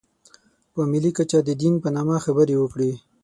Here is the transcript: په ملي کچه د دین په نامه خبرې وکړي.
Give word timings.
په 0.73 0.81
ملي 0.91 1.11
کچه 1.17 1.37
د 1.43 1.49
دین 1.61 1.73
په 1.83 1.89
نامه 1.95 2.17
خبرې 2.25 2.55
وکړي. 2.57 2.91